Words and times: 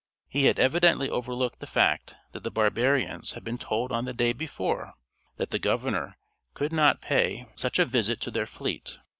He 0.27 0.45
had 0.45 0.57
evidently 0.57 1.11
overlooked 1.11 1.59
the 1.59 1.67
fact 1.67 2.15
that 2.31 2.41
the 2.41 2.49
barbarians 2.49 3.33
had 3.33 3.43
been 3.43 3.59
told 3.59 3.91
on 3.91 4.05
the 4.05 4.13
day 4.15 4.33
before 4.33 4.95
that 5.37 5.51
the 5.51 5.59
governor 5.59 6.17
could 6.55 6.73
not 6.73 7.01
pay 7.01 7.45
such 7.55 7.77
a 7.77 7.85
visit 7.85 8.19
to 8.21 8.31
their 8.31 8.47
fleet. 8.47 8.97